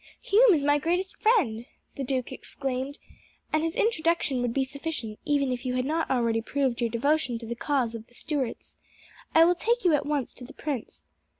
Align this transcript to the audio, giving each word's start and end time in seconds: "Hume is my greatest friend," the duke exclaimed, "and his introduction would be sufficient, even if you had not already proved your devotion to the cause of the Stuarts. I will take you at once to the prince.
"Hume 0.19 0.55
is 0.55 0.63
my 0.63 0.79
greatest 0.79 1.15
friend," 1.17 1.67
the 1.93 2.03
duke 2.03 2.31
exclaimed, 2.31 2.97
"and 3.53 3.61
his 3.61 3.75
introduction 3.75 4.41
would 4.41 4.51
be 4.51 4.63
sufficient, 4.63 5.19
even 5.25 5.51
if 5.51 5.63
you 5.63 5.75
had 5.75 5.85
not 5.85 6.09
already 6.09 6.41
proved 6.41 6.81
your 6.81 6.89
devotion 6.89 7.37
to 7.37 7.45
the 7.45 7.53
cause 7.53 7.93
of 7.93 8.07
the 8.07 8.15
Stuarts. 8.15 8.77
I 9.35 9.43
will 9.45 9.53
take 9.53 9.85
you 9.85 9.93
at 9.93 10.07
once 10.07 10.33
to 10.33 10.43
the 10.43 10.53
prince. 10.53 11.05